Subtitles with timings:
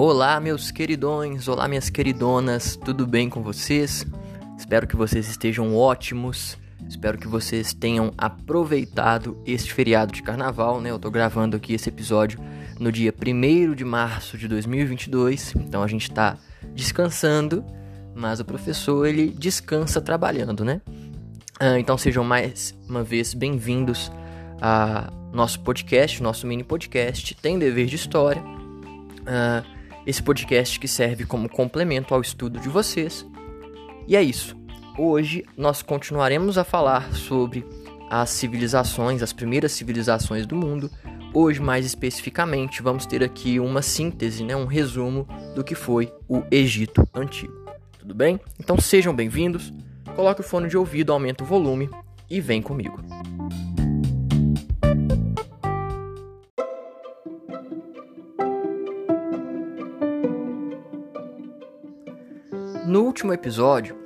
[0.00, 4.06] Olá, meus queridões, olá, minhas queridonas, tudo bem com vocês?
[4.56, 6.56] Espero que vocês estejam ótimos,
[6.88, 10.92] espero que vocês tenham aproveitado este feriado de carnaval, né?
[10.92, 12.38] Eu tô gravando aqui esse episódio
[12.78, 16.38] no dia 1 de março de 2022, então a gente tá
[16.76, 17.64] descansando,
[18.14, 20.80] mas o professor ele descansa trabalhando, né?
[21.58, 24.12] Ah, então sejam mais uma vez bem-vindos
[24.60, 28.40] a nosso podcast, nosso mini podcast, tem dever de história.
[29.22, 33.26] Uh, esse podcast que serve como complemento ao estudo de vocês.
[34.06, 34.56] E é isso.
[34.98, 37.64] Hoje nós continuaremos a falar sobre
[38.10, 40.90] as civilizações, as primeiras civilizações do mundo.
[41.32, 46.42] Hoje, mais especificamente, vamos ter aqui uma síntese, né, um resumo do que foi o
[46.50, 47.52] Egito Antigo.
[47.98, 48.40] Tudo bem?
[48.58, 49.72] Então sejam bem-vindos.
[50.16, 51.90] Coloque o fone de ouvido, aumenta o volume
[52.30, 52.98] e vem comigo.
[62.86, 63.96] No último episódio,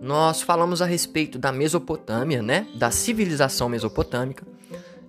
[0.00, 4.46] nós falamos a respeito da Mesopotâmia, né, da civilização mesopotâmica.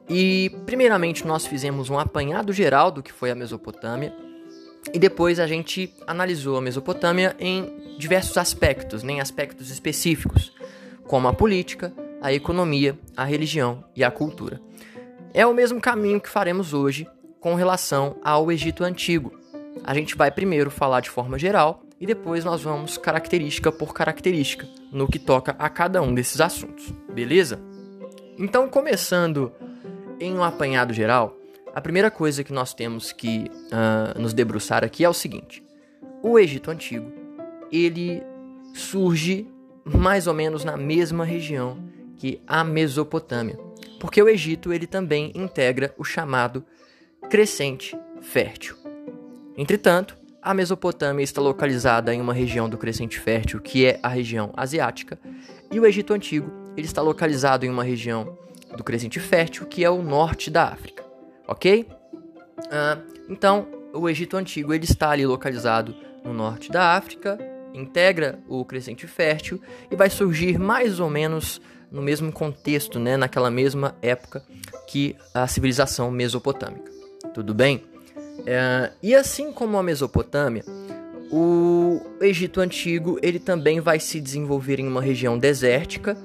[0.07, 4.13] E primeiramente nós fizemos um apanhado geral do que foi a Mesopotâmia,
[4.93, 10.51] e depois a gente analisou a Mesopotâmia em diversos aspectos, né, em aspectos específicos,
[11.07, 14.61] como a política, a economia, a religião e a cultura.
[15.33, 17.07] É o mesmo caminho que faremos hoje
[17.39, 19.37] com relação ao Egito Antigo.
[19.83, 24.67] A gente vai primeiro falar de forma geral e depois nós vamos característica por característica
[24.91, 27.59] no que toca a cada um desses assuntos, beleza?
[28.37, 29.51] Então, começando
[30.19, 31.37] em um apanhado geral,
[31.73, 35.63] a primeira coisa que nós temos que uh, nos debruçar aqui é o seguinte:
[36.23, 37.11] o Egito Antigo
[37.71, 38.23] ele
[38.73, 39.47] surge
[39.83, 41.77] mais ou menos na mesma região
[42.17, 43.57] que a Mesopotâmia,
[43.99, 46.63] porque o Egito ele também integra o chamado
[47.29, 48.75] crescente fértil.
[49.57, 50.18] Entretanto,
[50.49, 55.19] a Mesopotâmia está localizada em uma região do crescente fértil, que é a região asiática,
[55.71, 58.35] e o Egito Antigo ele está localizado em uma região
[58.75, 61.05] do crescente fértil, que é o norte da África,
[61.47, 61.87] ok?
[62.57, 67.37] Uh, então, o Egito Antigo ele está ali localizado no norte da África,
[67.71, 69.61] integra o crescente fértil
[69.91, 71.61] e vai surgir mais ou menos
[71.91, 74.43] no mesmo contexto, né, naquela mesma época
[74.87, 76.91] que a civilização mesopotâmica.
[77.35, 77.83] Tudo bem?
[78.45, 80.63] É, e assim como a Mesopotâmia,
[81.31, 86.17] o Egito Antigo ele também vai se desenvolver em uma região desértica.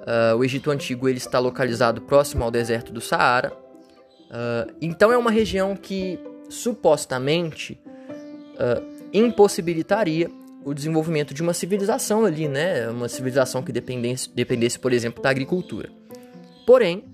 [0.00, 3.52] Uh, o Egito Antigo ele está localizado próximo ao deserto do Saara.
[3.52, 6.18] Uh, então é uma região que
[6.48, 7.80] supostamente
[8.54, 10.28] uh, impossibilitaria
[10.64, 12.88] o desenvolvimento de uma civilização ali, né?
[12.88, 15.90] Uma civilização que dependesse, dependesse, por exemplo, da agricultura.
[16.66, 17.04] Porém,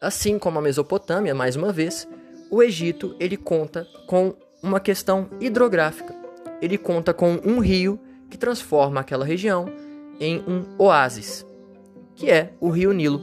[0.00, 2.08] assim como a Mesopotâmia, mais uma vez,
[2.52, 6.14] o Egito ele conta com uma questão hidrográfica.
[6.60, 7.98] Ele conta com um rio
[8.28, 9.72] que transforma aquela região
[10.20, 11.46] em um oásis,
[12.14, 13.22] que é o rio Nilo.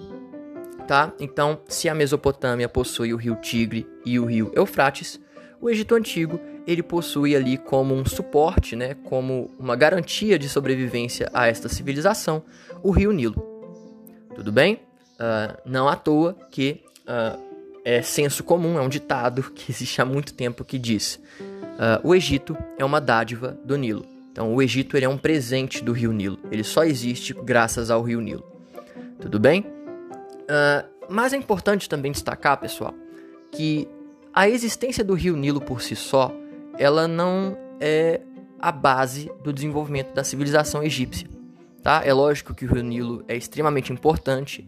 [0.87, 1.13] Tá?
[1.19, 5.19] Então, se a Mesopotâmia possui o rio Tigre e o rio Eufrates,
[5.61, 11.29] o Egito antigo ele possui ali como um suporte, né, como uma garantia de sobrevivência
[11.31, 12.43] a esta civilização,
[12.81, 13.35] o rio Nilo.
[14.33, 14.81] Tudo bem?
[15.19, 17.48] Uh, não à toa que uh,
[17.89, 22.13] é senso comum, é um ditado que existe há muito tempo que diz: uh, o
[22.13, 24.05] Egito é uma dádiva do Nilo.
[24.31, 26.37] Então, o Egito ele é um presente do Rio Nilo.
[26.51, 28.45] Ele só existe graças ao Rio Nilo.
[29.19, 29.61] Tudo bem?
[29.61, 32.93] Uh, mas é importante também destacar, pessoal,
[33.51, 33.87] que
[34.31, 36.31] a existência do Rio Nilo por si só,
[36.77, 38.21] ela não é
[38.59, 41.27] a base do desenvolvimento da civilização egípcia.
[41.81, 42.03] Tá?
[42.05, 44.67] É lógico que o Rio Nilo é extremamente importante,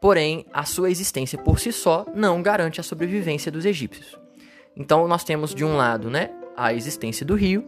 [0.00, 4.18] Porém, a sua existência por si só não garante a sobrevivência dos egípcios.
[4.76, 7.64] Então, nós temos de um lado, né, a existência do rio,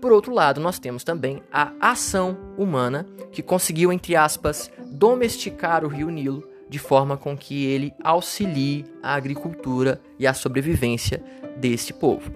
[0.00, 5.88] por outro lado, nós temos também a ação humana que conseguiu, entre aspas, domesticar o
[5.88, 11.22] rio Nilo de forma com que ele auxilie a agricultura e a sobrevivência
[11.56, 12.32] desse povo.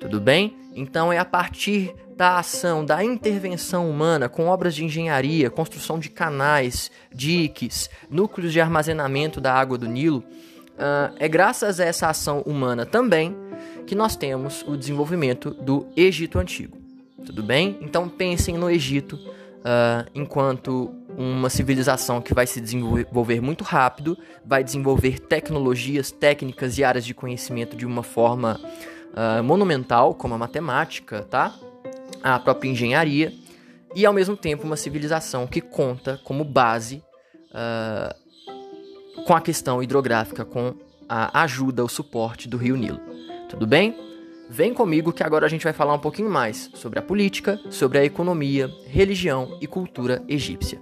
[0.00, 0.54] Tudo bem?
[0.74, 6.08] Então é a partir da ação, da intervenção humana com obras de engenharia, construção de
[6.08, 10.24] canais, diques, núcleos de armazenamento da água do Nilo,
[10.76, 13.36] uh, é graças a essa ação humana também
[13.86, 16.78] que nós temos o desenvolvimento do Egito Antigo.
[17.24, 17.76] Tudo bem?
[17.82, 24.64] Então pensem no Egito uh, enquanto uma civilização que vai se desenvolver muito rápido, vai
[24.64, 28.58] desenvolver tecnologias, técnicas e áreas de conhecimento de uma forma
[29.12, 31.54] uh, monumental, como a matemática, tá?
[32.22, 33.32] A própria engenharia
[33.94, 37.02] e ao mesmo tempo uma civilização que conta como base
[37.50, 40.74] uh, com a questão hidrográfica, com
[41.08, 43.00] a ajuda, o suporte do rio Nilo.
[43.48, 43.96] Tudo bem?
[44.48, 47.98] Vem comigo que agora a gente vai falar um pouquinho mais sobre a política, sobre
[47.98, 50.80] a economia, religião e cultura egípcia.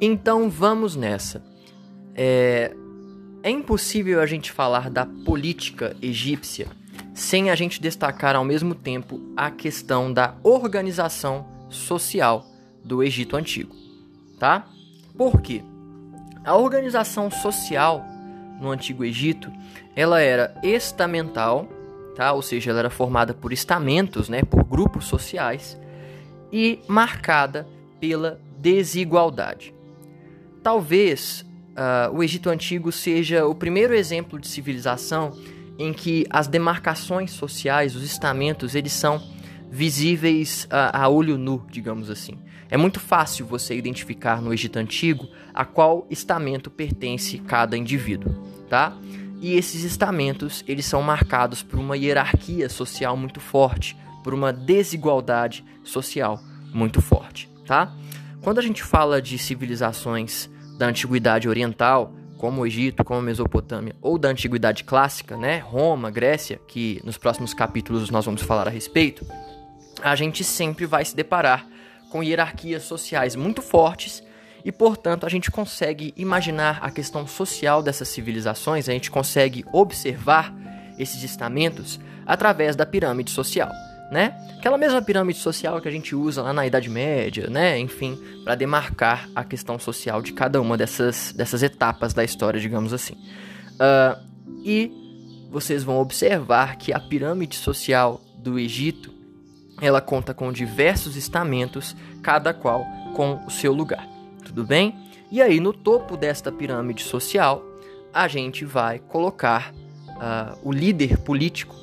[0.00, 1.42] Então vamos nessa.
[2.14, 2.74] É,
[3.42, 6.66] é impossível a gente falar da política egípcia
[7.14, 12.46] sem a gente destacar ao mesmo tempo a questão da organização social
[12.82, 13.74] do Egito Antigo,
[14.38, 14.66] tá?
[15.16, 15.62] Por quê?
[16.44, 18.04] A organização social
[18.58, 19.52] no Antigo Egito,
[19.94, 21.68] ela era estamental,
[22.16, 22.32] tá?
[22.32, 25.78] Ou seja, ela era formada por estamentos, né, por grupos sociais
[26.50, 27.66] e marcada
[28.00, 29.74] pela desigualdade.
[30.62, 35.32] Talvez uh, o Egito Antigo seja o primeiro exemplo de civilização
[35.78, 39.22] em que as demarcações sociais, os estamentos, eles são
[39.70, 42.38] visíveis a, a, olho nu, digamos assim.
[42.68, 48.34] É muito fácil você identificar no Egito Antigo a qual estamento pertence cada indivíduo,
[48.68, 48.96] tá?
[49.40, 55.64] E esses estamentos, eles são marcados por uma hierarquia social muito forte, por uma desigualdade
[55.82, 56.38] social
[56.74, 57.94] muito forte, tá?
[58.42, 60.48] Quando a gente fala de civilizações
[60.78, 66.10] da antiguidade oriental, como o Egito, como a Mesopotâmia, ou da antiguidade clássica, né, Roma,
[66.10, 69.26] Grécia, que nos próximos capítulos nós vamos falar a respeito,
[70.02, 71.66] a gente sempre vai se deparar
[72.10, 74.22] com hierarquias sociais muito fortes
[74.64, 80.54] e, portanto, a gente consegue imaginar a questão social dessas civilizações, a gente consegue observar
[80.98, 83.70] esses estamentos através da pirâmide social
[84.10, 84.34] né?
[84.58, 87.78] Aquela mesma pirâmide social que a gente usa lá na Idade Média, né?
[87.78, 92.92] Enfim, para demarcar a questão social de cada uma dessas, dessas etapas da história, digamos
[92.92, 93.14] assim.
[93.74, 94.20] Uh,
[94.64, 94.92] e
[95.50, 99.20] vocês vão observar que a pirâmide social do Egito
[99.80, 102.84] ela conta com diversos estamentos, cada qual
[103.14, 104.06] com o seu lugar.
[104.44, 104.94] Tudo bem?
[105.30, 107.64] E aí, no topo desta pirâmide social,
[108.12, 111.74] a gente vai colocar uh, o líder político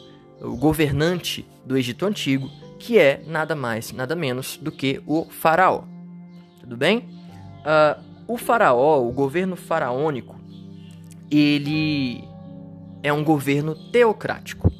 [0.41, 2.49] o governante do Egito Antigo,
[2.79, 5.83] que é nada mais, nada menos do que o faraó.
[6.59, 6.99] Tudo bem?
[6.99, 10.35] Uh, o faraó, o governo faraônico,
[11.29, 12.23] ele
[13.01, 14.71] é um governo teocrático.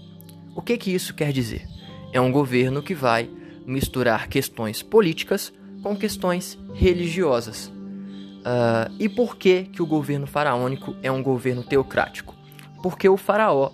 [0.55, 1.67] O que, que isso quer dizer?
[2.11, 3.29] É um governo que vai
[3.65, 7.67] misturar questões políticas com questões religiosas.
[7.67, 12.33] Uh, e por que, que o governo faraônico é um governo teocrático?
[12.81, 13.71] Porque o faraó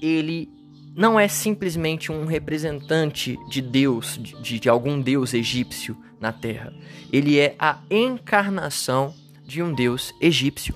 [0.00, 0.53] ele
[0.94, 6.72] não é simplesmente um representante de Deus, de, de, algum deus egípcio na Terra.
[7.12, 9.12] Ele é a encarnação
[9.44, 10.74] de um deus egípcio.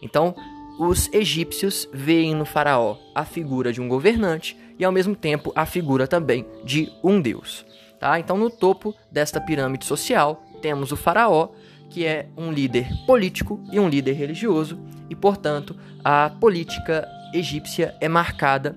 [0.00, 0.34] Então,
[0.78, 5.66] os egípcios veem no faraó a figura de um governante e ao mesmo tempo a
[5.66, 7.66] figura também de um deus.
[7.98, 8.20] Tá?
[8.20, 11.48] Então, no topo desta pirâmide social, temos o faraó,
[11.90, 14.78] que é um líder político e um líder religioso,
[15.10, 18.76] e portanto, a política egípcia é marcada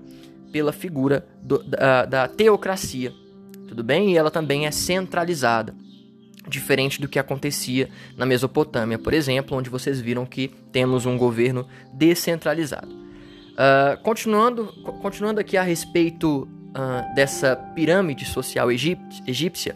[0.52, 3.14] pela figura do, da, da teocracia,
[3.68, 4.12] tudo bem?
[4.12, 5.74] E ela também é centralizada,
[6.48, 11.68] diferente do que acontecia na Mesopotâmia, por exemplo, onde vocês viram que temos um governo
[11.94, 12.92] descentralizado.
[13.52, 14.68] Uh, continuando,
[15.02, 19.76] continuando aqui a respeito uh, dessa pirâmide social egípcia,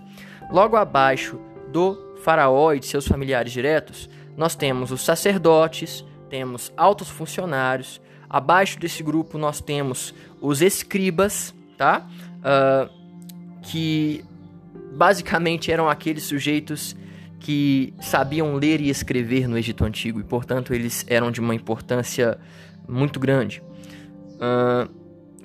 [0.49, 1.39] logo abaixo
[1.71, 8.01] do faraó e de seus familiares diretos, nós temos os sacerdotes, temos altos funcionários,
[8.35, 12.05] Abaixo desse grupo nós temos os escribas, tá?
[12.39, 12.89] Uh,
[13.61, 14.25] que
[14.91, 16.97] basicamente eram aqueles sujeitos
[17.39, 22.37] que sabiam ler e escrever no Egito Antigo e, portanto, eles eram de uma importância
[22.85, 23.63] muito grande.
[24.33, 24.93] Uh,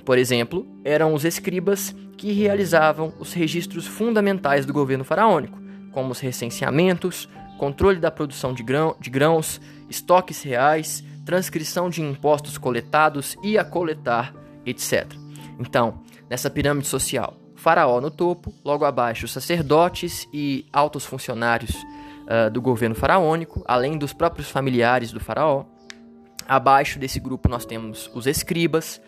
[0.05, 6.19] por exemplo, eram os escribas que realizavam os registros fundamentais do governo faraônico, como os
[6.19, 13.59] recenseamentos, controle da produção de, grão, de grãos, estoques reais, transcrição de impostos coletados e
[13.59, 14.35] a coletar,
[14.65, 15.07] etc.
[15.59, 22.61] Então, nessa pirâmide social, faraó no topo, logo abaixo sacerdotes e altos funcionários uh, do
[22.61, 25.65] governo faraônico, além dos próprios familiares do faraó.
[26.49, 29.01] Abaixo desse grupo nós temos os escribas,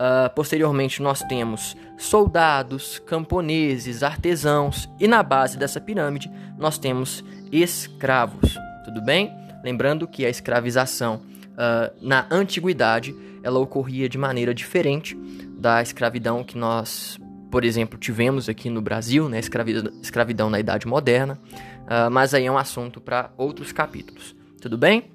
[0.00, 7.22] Uh, posteriormente, nós temos soldados, camponeses, artesãos, e na base dessa pirâmide nós temos
[7.52, 8.56] escravos.
[8.82, 9.30] Tudo bem?
[9.62, 11.20] Lembrando que a escravização
[11.60, 15.16] uh, na antiguidade ela ocorria de maneira diferente
[15.58, 17.18] da escravidão que nós,
[17.50, 21.38] por exemplo, tivemos aqui no Brasil, né, escravidão, escravidão na Idade Moderna,
[21.82, 24.34] uh, mas aí é um assunto para outros capítulos.
[24.60, 25.10] Tudo bem?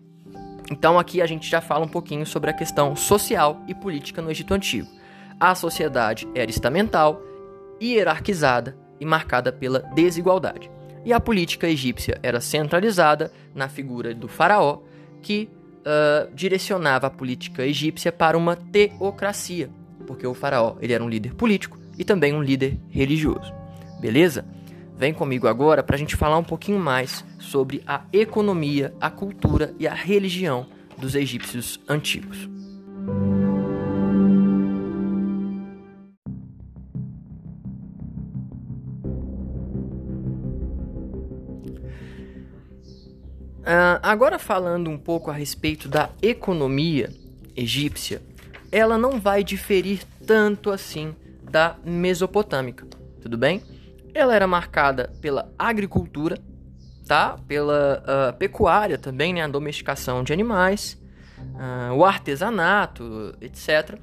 [0.71, 4.31] Então aqui a gente já fala um pouquinho sobre a questão social e política no
[4.31, 4.87] Egito Antigo.
[5.39, 7.21] A sociedade era estamental,
[7.81, 10.71] hierarquizada e marcada pela desigualdade.
[11.03, 14.79] E a política egípcia era centralizada na figura do faraó,
[15.21, 15.49] que
[15.85, 19.69] uh, direcionava a política egípcia para uma teocracia,
[20.07, 23.53] porque o faraó ele era um líder político e também um líder religioso.
[23.99, 24.45] Beleza?
[24.97, 29.73] Vem comigo agora para a gente falar um pouquinho mais sobre a economia, a cultura
[29.77, 32.49] e a religião dos egípcios antigos.
[43.65, 47.11] Uh, agora falando um pouco a respeito da economia
[47.55, 48.21] egípcia,
[48.71, 52.85] ela não vai diferir tanto assim da mesopotâmica,
[53.19, 53.63] tudo bem?
[54.13, 56.37] Ela era marcada pela agricultura,
[57.07, 57.39] tá?
[57.47, 59.41] Pela uh, pecuária também, né?
[59.41, 61.01] A domesticação de animais,
[61.39, 63.97] uh, o artesanato, etc.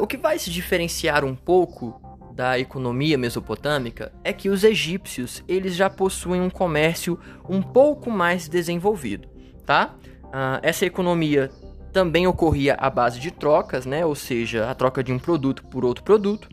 [0.00, 2.00] o que vai se diferenciar um pouco
[2.36, 8.46] da economia mesopotâmica é que os egípcios eles já possuem um comércio um pouco mais
[8.46, 9.26] desenvolvido,
[9.64, 9.94] tá?
[10.24, 11.50] Uh, essa economia
[11.94, 14.04] também ocorria à base de trocas, né?
[14.04, 16.46] Ou seja, a troca de um produto por outro produto.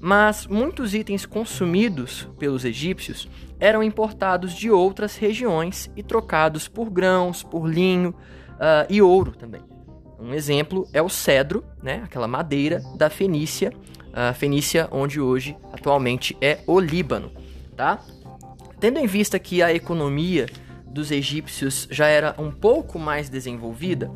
[0.00, 3.28] Mas muitos itens consumidos pelos egípcios
[3.58, 9.62] eram importados de outras regiões e trocados por grãos, por linho uh, e ouro também.
[10.20, 12.02] Um exemplo é o cedro, né?
[12.04, 13.72] Aquela madeira da Fenícia
[14.16, 17.30] a Fenícia, onde hoje atualmente é o Líbano,
[17.76, 18.00] tá?
[18.80, 20.46] Tendo em vista que a economia
[20.86, 24.10] dos egípcios já era um pouco mais desenvolvida,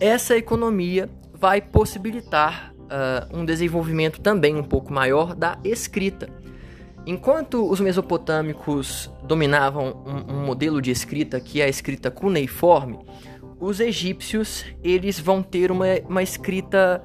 [0.00, 6.30] essa economia vai possibilitar uh, um desenvolvimento também um pouco maior da escrita.
[7.06, 12.98] Enquanto os mesopotâmicos dominavam um, um modelo de escrita que é a escrita cuneiforme,
[13.60, 17.02] os egípcios eles vão ter uma, uma escrita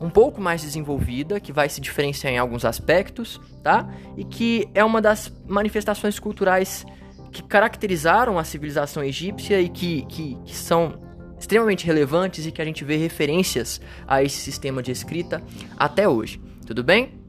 [0.00, 3.88] um pouco mais desenvolvida, que vai se diferenciar em alguns aspectos, tá?
[4.16, 6.86] E que é uma das manifestações culturais
[7.30, 10.98] que caracterizaram a civilização egípcia e que, que, que são
[11.38, 15.42] extremamente relevantes e que a gente vê referências a esse sistema de escrita
[15.78, 16.40] até hoje.
[16.66, 17.20] Tudo bem?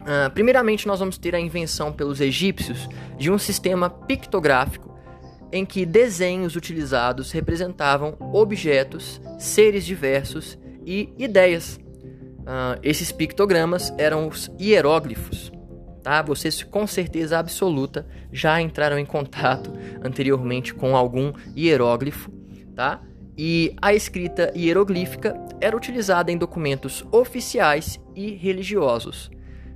[0.00, 4.96] Uh, primeiramente, nós vamos ter a invenção pelos egípcios de um sistema pictográfico
[5.50, 11.80] em que desenhos utilizados representavam objetos, seres diversos e ideias
[12.48, 15.52] Uh, esses pictogramas eram os hieróglifos.
[16.02, 16.22] Tá?
[16.22, 19.70] Vocês com certeza absoluta já entraram em contato
[20.02, 22.32] anteriormente com algum hieróglifo,
[22.74, 23.02] tá?
[23.36, 29.30] E a escrita hieroglífica era utilizada em documentos oficiais e religiosos.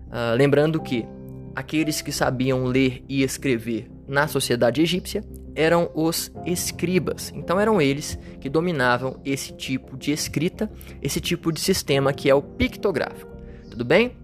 [0.08, 1.06] Uh, lembrando que
[1.54, 5.22] aqueles que sabiam ler e escrever na sociedade egípcia
[5.54, 7.32] eram os escribas.
[7.34, 12.34] Então eram eles que dominavam esse tipo de escrita, esse tipo de sistema que é
[12.34, 13.30] o pictográfico.
[13.70, 14.16] Tudo bem?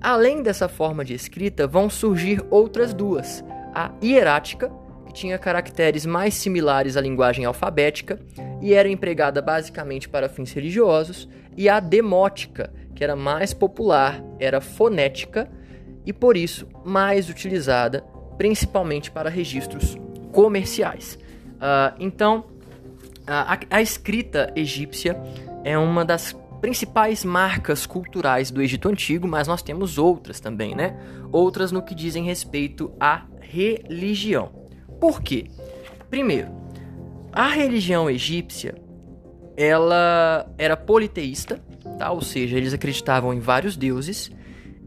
[0.00, 3.44] Além dessa forma de escrita, vão surgir outras duas:
[3.74, 4.70] a hierática,
[5.06, 8.18] que tinha caracteres mais similares à linguagem alfabética
[8.62, 14.60] e era empregada basicamente para fins religiosos, e a demótica, que era mais popular, era
[14.60, 15.50] fonética
[16.06, 18.02] e por isso mais utilizada
[18.38, 19.98] principalmente para registros
[20.32, 21.18] comerciais.
[21.56, 22.44] Uh, então,
[23.26, 25.16] a, a escrita egípcia
[25.64, 30.98] é uma das principais marcas culturais do Egito Antigo, mas nós temos outras também, né?
[31.32, 34.50] Outras no que dizem respeito à religião.
[35.00, 35.46] Por quê?
[36.10, 36.50] Primeiro,
[37.32, 38.74] a religião egípcia
[39.56, 41.62] ela era politeísta,
[41.98, 42.10] tá?
[42.10, 44.30] Ou seja, eles acreditavam em vários deuses.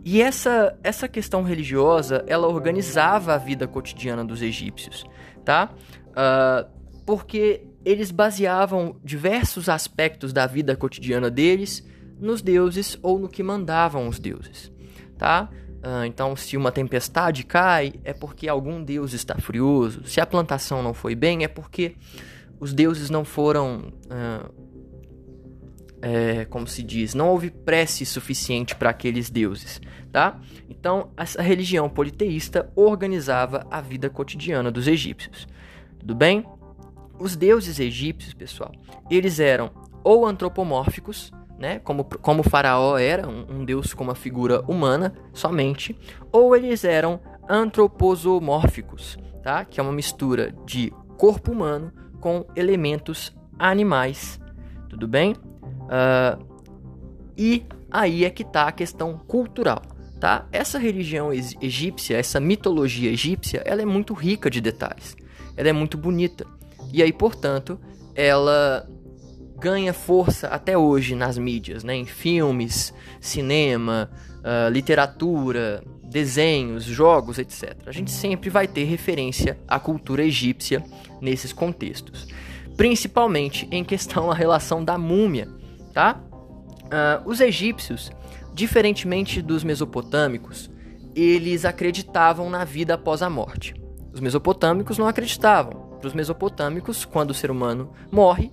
[0.06, 5.06] E essa, essa questão religiosa, ela organizava a vida cotidiana dos egípcios
[5.44, 5.72] tá?
[6.10, 6.70] Uh,
[7.06, 11.86] porque eles baseavam diversos aspectos da vida cotidiana deles
[12.20, 14.72] nos deuses ou no que mandavam os deuses,
[15.18, 15.50] tá?
[15.84, 20.06] Uh, então, se uma tempestade cai, é porque algum deus está furioso.
[20.06, 21.98] Se a plantação não foi bem, é porque
[22.58, 23.92] os deuses não foram.
[24.06, 24.64] Uh,
[26.04, 29.80] é, como se diz, não houve prece suficiente para aqueles deuses,
[30.12, 30.38] tá?
[30.70, 35.48] Então, essa religião politeísta organizava a vida cotidiana dos egípcios.
[35.98, 36.46] Tudo bem?
[37.18, 38.74] Os deuses egípcios, pessoal,
[39.10, 39.72] eles eram
[40.04, 45.14] ou antropomórficos, né, como, como o faraó era, um, um deus com uma figura humana
[45.32, 45.98] somente,
[46.34, 49.64] ou eles eram antroposomórficos, tá?
[49.64, 54.42] Que é uma mistura de corpo humano com elementos animais.
[54.90, 55.36] Tudo bem?
[55.84, 56.54] Uh,
[57.38, 59.82] e aí é que está a questão cultural.
[60.20, 60.48] Tá?
[60.52, 65.18] Essa religião egípcia, essa mitologia egípcia, ela é muito rica de detalhes.
[65.58, 66.46] Ela é muito bonita.
[66.94, 67.80] E aí, portanto,
[68.16, 68.88] ela
[69.60, 71.96] ganha força até hoje nas mídias, né?
[71.96, 74.10] em filmes, cinema,
[74.40, 77.75] uh, literatura, desenhos, jogos, etc.
[77.86, 80.84] A gente sempre vai ter referência à cultura egípcia
[81.20, 82.28] nesses contextos,
[82.78, 85.50] principalmente em questão à relação da múmia,
[85.94, 86.20] tá?
[86.86, 88.12] Uh, os egípcios,
[88.54, 90.70] diferentemente dos mesopotâmicos,
[91.16, 93.74] eles acreditavam na vida após a morte.
[94.12, 95.94] Os mesopotâmicos não acreditavam.
[96.00, 98.52] Para os mesopotâmicos, quando o ser humano morre,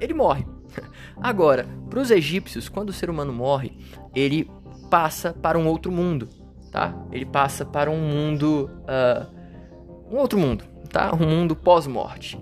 [0.00, 0.46] ele morre.
[1.20, 3.78] Agora, para os egípcios, quando o ser humano morre,
[4.14, 4.50] ele
[4.90, 6.28] passa para um outro mundo,
[6.70, 6.94] tá?
[7.10, 11.14] Ele passa para um mundo, uh, um outro mundo, tá?
[11.14, 12.38] Um mundo pós-morte.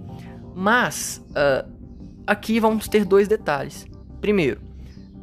[0.54, 1.70] Mas uh,
[2.26, 3.86] aqui vamos ter dois detalhes.
[4.20, 4.60] Primeiro,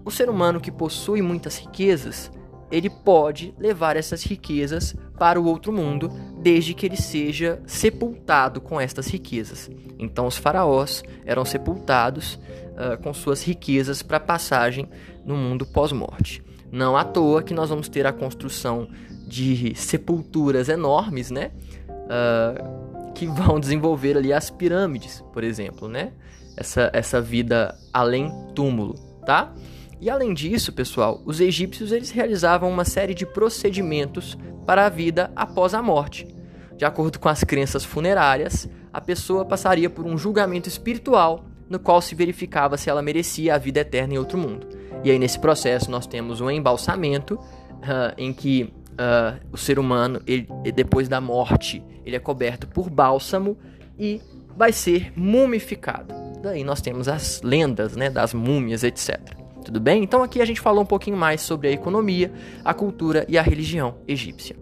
[0.04, 2.32] o ser humano que possui muitas riquezas,
[2.72, 8.80] ele pode levar essas riquezas para o outro mundo, desde que ele seja sepultado com
[8.80, 9.70] estas riquezas.
[9.98, 14.88] Então, os faraós eram sepultados uh, com suas riquezas para passagem
[15.26, 16.44] no mundo pós-morte.
[16.72, 18.88] Não à toa que nós vamos ter a construção
[19.26, 21.52] de sepulturas enormes, né?
[21.90, 26.14] Uh, que vão desenvolver ali as pirâmides, por exemplo, né?
[26.58, 28.96] Essa, essa vida além túmulo,
[29.26, 29.54] tá?
[30.02, 35.32] E além disso, pessoal, os egípcios eles realizavam uma série de procedimentos para a vida
[35.36, 36.28] após a morte.
[36.76, 42.02] De acordo com as crenças funerárias, a pessoa passaria por um julgamento espiritual no qual
[42.02, 44.68] se verificava se ela merecia a vida eterna em outro mundo.
[45.04, 50.22] E aí nesse processo nós temos um embalsamento uh, em que uh, o ser humano,
[50.26, 53.58] ele, depois da morte, ele é coberto por bálsamo
[53.98, 54.22] e
[54.56, 56.27] vai ser mumificado.
[56.48, 59.20] Daí nós temos as lendas né, das múmias, etc.
[59.66, 60.02] Tudo bem?
[60.02, 62.32] Então aqui a gente falou um pouquinho mais sobre a economia,
[62.64, 64.56] a cultura e a religião egípcia.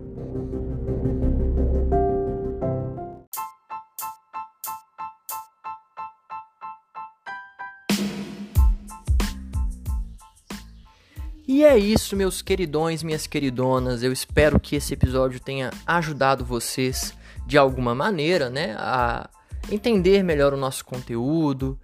[11.47, 14.01] E é isso, meus queridões, minhas queridonas.
[14.01, 17.13] Eu espero que esse episódio tenha ajudado vocês
[17.45, 19.29] de alguma maneira, né, a
[19.71, 21.79] entender melhor o nosso conteúdo,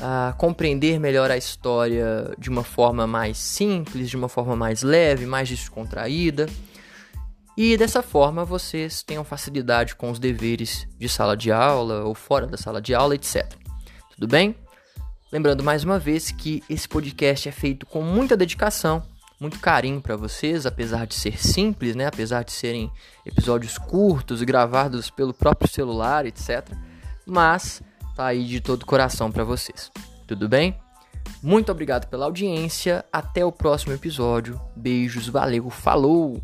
[0.00, 5.26] a compreender melhor a história de uma forma mais simples, de uma forma mais leve,
[5.26, 6.46] mais descontraída.
[7.56, 12.46] E dessa forma vocês tenham facilidade com os deveres de sala de aula ou fora
[12.46, 13.50] da sala de aula, etc.
[14.14, 14.54] Tudo bem?
[15.32, 19.02] Lembrando mais uma vez que esse podcast é feito com muita dedicação,
[19.40, 22.06] muito carinho para vocês, apesar de ser simples, né?
[22.06, 22.90] Apesar de serem
[23.24, 26.68] episódios curtos, gravados pelo próprio celular, etc.
[27.26, 27.82] Mas
[28.14, 29.90] tá aí de todo coração para vocês.
[30.26, 30.78] Tudo bem?
[31.42, 33.04] Muito obrigado pela audiência.
[33.12, 34.60] Até o próximo episódio.
[34.76, 36.40] Beijos, valeu, falou!